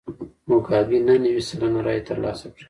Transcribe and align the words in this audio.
موګابي 0.47 0.97
نهه 1.07 1.17
نوي 1.23 1.41
سلنه 1.49 1.79
رایې 1.85 2.01
ترلاسه 2.09 2.45
کړې. 2.51 2.59